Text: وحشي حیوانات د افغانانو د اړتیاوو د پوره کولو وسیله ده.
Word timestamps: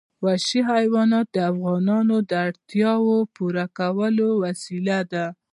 وحشي 0.25 0.59
حیوانات 0.71 1.27
د 1.31 1.37
افغانانو 1.51 2.15
د 2.29 2.31
اړتیاوو 2.47 3.17
د 3.25 3.29
پوره 3.35 3.65
کولو 3.79 4.27
وسیله 4.43 4.99
ده. 5.11 5.25